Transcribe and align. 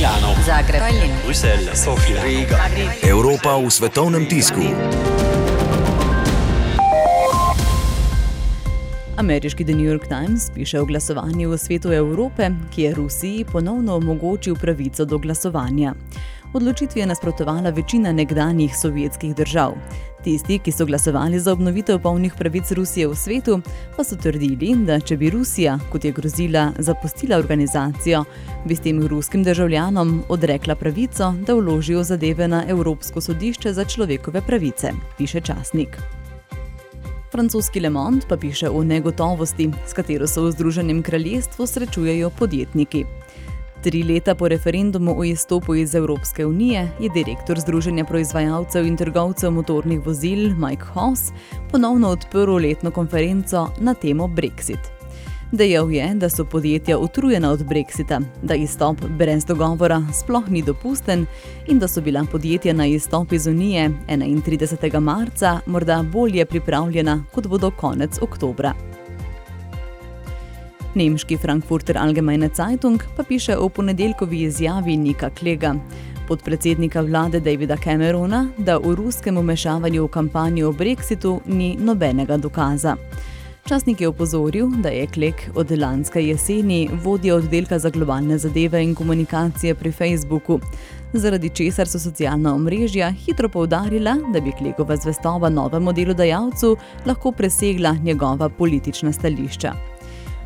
Milano, 0.00 0.32
Zagreb, 0.46 0.80
Tallinn, 0.80 1.12
Bruselj, 1.24 1.76
Sofija, 1.76 2.22
Riga. 2.24 2.56
Evropa 3.04 3.60
v 3.60 3.68
svetovnem 3.68 4.24
tisku. 4.24 4.72
Ameriški 9.16 9.64
The 9.64 9.76
New 9.76 9.84
York 9.84 10.08
Times 10.08 10.48
piše 10.54 10.80
o 10.80 10.88
glasovanju 10.88 11.50
v 11.50 11.58
svetu 11.58 11.92
Evrope, 11.92 12.48
ki 12.72 12.82
je 12.82 12.94
Rusiji 12.94 13.44
ponovno 13.44 14.00
omogočil 14.00 14.56
pravico 14.56 15.04
do 15.04 15.18
glasovanja. 15.18 15.92
Odločitvi 16.52 17.00
je 17.00 17.06
nasprotovala 17.06 17.70
večina 17.70 18.12
nekdanjih 18.12 18.76
sovjetskih 18.76 19.34
držav. 19.34 19.74
Tisti, 20.24 20.58
ki 20.58 20.72
so 20.72 20.86
glasovali 20.86 21.38
za 21.40 21.52
obnovitev 21.52 21.98
polnih 22.02 22.34
pravic 22.38 22.72
Rusije 22.72 23.08
v 23.08 23.14
svetu, 23.14 23.60
pa 23.96 24.04
so 24.04 24.16
trdili, 24.16 24.72
da 24.84 24.98
če 25.00 25.16
bi 25.16 25.30
Rusija, 25.30 25.78
kot 25.92 26.04
je 26.04 26.12
grozila, 26.12 26.72
zapustila 26.78 27.38
organizacijo, 27.38 28.24
bi 28.64 28.76
s 28.76 28.82
tem 28.82 28.98
ruskim 29.06 29.44
državljanom 29.46 30.24
odrekla 30.28 30.74
pravico, 30.74 31.32
da 31.46 31.54
vložijo 31.54 32.02
zadeve 32.02 32.48
na 32.48 32.64
Evropsko 32.68 33.20
sodišče 33.20 33.72
za 33.72 33.84
človekove 33.84 34.42
pravice, 34.46 34.90
piše 35.18 35.40
časnik. 35.40 35.96
Francoski 37.30 37.80
Le 37.80 37.90
Monde 37.90 38.26
pa 38.28 38.36
piše 38.36 38.68
o 38.68 38.82
negotovosti, 38.84 39.70
s 39.86 39.92
katero 39.92 40.26
se 40.26 40.40
v 40.40 40.50
Združenem 40.50 41.02
kraljestvu 41.02 41.66
srečujejo 41.66 42.30
podjetniki. 42.30 43.04
Tri 43.82 44.02
leta 44.02 44.34
po 44.34 44.48
referendumu 44.48 45.14
o 45.18 45.24
izstopu 45.24 45.74
iz 45.74 45.94
Evropske 45.94 46.46
unije 46.46 46.88
je 47.00 47.08
direktor 47.14 47.60
Združenja 47.60 48.04
proizvajalcev 48.04 48.86
in 48.86 48.96
trgovcev 48.96 49.50
motornih 49.50 50.06
vozil 50.06 50.54
Mike 50.56 50.84
Hoss 50.84 51.32
ponovno 51.70 52.08
odprl 52.08 52.54
letno 52.54 52.90
konferenco 52.90 53.68
na 53.78 53.94
temo 53.94 54.26
Brexit. 54.26 54.78
Dejal 55.52 55.92
je, 55.92 56.14
da 56.14 56.28
so 56.28 56.44
podjetja 56.44 56.98
utrujena 56.98 57.50
od 57.50 57.60
Brexita, 57.60 58.20
da 58.42 58.54
izstop 58.54 59.00
brez 59.18 59.44
dogovora 59.44 60.02
sploh 60.12 60.50
ni 60.50 60.62
dopusten 60.62 61.26
in 61.66 61.78
da 61.78 61.88
so 61.88 62.00
bila 62.00 62.24
podjetja 62.32 62.72
na 62.72 62.86
izstop 62.86 63.32
iz 63.32 63.46
Unije 63.46 63.90
31. 64.08 65.00
marca 65.00 65.60
morda 65.66 66.04
bolje 66.12 66.44
pripravljena, 66.44 67.24
kot 67.32 67.46
bodo 67.46 67.70
konec 67.70 68.22
oktobra. 68.22 68.89
Nemški 70.94 71.36
Frankfurter 71.36 71.98
Allgemeine 71.98 72.48
Zeitung 72.54 73.02
pa 73.16 73.22
piše 73.22 73.56
o 73.56 73.68
ponedeljkovi 73.68 74.42
izjavi 74.42 74.96
Nika 74.96 75.30
Klega, 75.30 75.74
podpredsednika 76.28 77.00
vlade 77.00 77.40
Davida 77.40 77.76
Camerona, 77.76 78.48
da 78.58 78.78
v 78.78 78.94
ruskem 78.94 79.38
umešavanju 79.38 80.04
v 80.04 80.08
kampanjo 80.08 80.68
o 80.68 80.72
Brexitu 80.72 81.40
ni 81.46 81.76
nobenega 81.78 82.36
dokaza. 82.36 82.96
Časnik 83.68 84.00
je 84.00 84.08
opozoril, 84.08 84.66
da 84.82 84.88
je 84.88 85.06
Klek 85.06 85.50
od 85.54 85.70
lanske 85.70 86.22
jeseni 86.26 86.88
vodja 87.04 87.36
oddelka 87.36 87.78
za 87.78 87.90
globalne 87.90 88.38
zadeve 88.38 88.82
in 88.82 88.94
komunikacije 88.94 89.74
pri 89.74 89.92
Facebooku, 89.92 90.58
zaradi 91.12 91.48
česar 91.48 91.88
so 91.88 91.98
socialna 91.98 92.54
omrežja 92.54 93.10
hitro 93.10 93.48
poudarila, 93.48 94.16
da 94.32 94.40
bi 94.40 94.52
Klekova 94.58 94.96
zvestoba 94.96 95.48
novemu 95.48 95.92
delodajalcu 95.92 96.76
lahko 97.06 97.32
presegla 97.32 97.94
njegova 98.02 98.48
politična 98.48 99.12
stališča. 99.12 99.89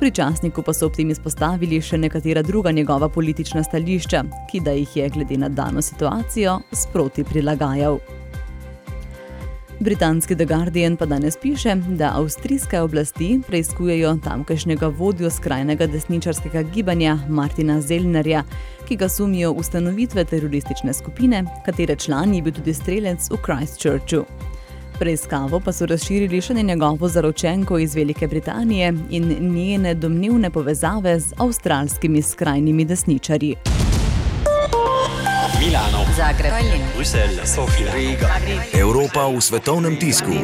Pri 0.00 0.08
časniku 0.10 0.62
pa 0.64 0.72
so 0.72 0.86
ob 0.88 0.94
tem 0.96 1.10
izpostavili 1.12 1.76
še 1.84 1.98
nekatera 2.00 2.40
druga 2.42 2.70
njegova 2.72 3.10
politična 3.12 3.60
stališča, 3.60 4.22
ki 4.48 4.60
da 4.64 4.72
jih 4.72 4.94
je 4.96 5.08
glede 5.12 5.36
na 5.36 5.48
dano 5.52 5.82
situacijo 5.84 6.54
sproti 6.72 7.24
prilagajal. 7.24 7.98
Britanski 9.80 10.36
The 10.36 10.46
Guardian 10.48 10.96
pa 10.96 11.04
danes 11.06 11.36
piše, 11.36 11.74
da 12.00 12.14
avstrijske 12.16 12.80
oblasti 12.80 13.40
preizkujejo 13.46 14.16
tamkajšnjega 14.24 14.88
vodjo 14.88 15.30
skrajnega 15.30 15.86
desničarskega 15.86 16.62
gibanja 16.62 17.18
Martina 17.28 17.80
Zellnerja, 17.80 18.42
ki 18.88 18.96
ga 18.96 19.08
sumijo 19.08 19.52
ustanovitve 19.52 20.24
teroristične 20.24 20.96
skupine, 20.96 21.44
katere 21.66 21.96
član 21.96 22.34
je 22.34 22.42
bil 22.42 22.56
tudi 22.56 22.74
strelec 22.74 23.28
v 23.30 23.40
Christchurchu. 23.44 24.24
Preiskavo 25.00 25.60
pa 25.64 25.72
so 25.72 25.86
razširili 25.88 26.42
še 26.44 26.54
na 26.54 26.62
njegovo 26.62 27.08
zaročenko 27.08 27.78
iz 27.78 27.94
Velike 27.94 28.26
Britanije 28.28 28.92
in 29.10 29.30
njene 29.54 29.94
domnevne 29.94 30.50
povezave 30.50 31.20
z 31.20 31.32
avstralskimi 31.38 32.22
skrajnimi 32.22 32.84
desničarji. 32.84 33.56
Milano, 35.60 36.04
Zagreb, 36.16 36.52
Bruselj, 36.96 37.40
Sofija, 37.44 37.94
Riga. 37.94 38.28
Evropa 38.80 39.26
v 39.28 39.40
svetovnem 39.40 39.96
tisku. 39.96 40.36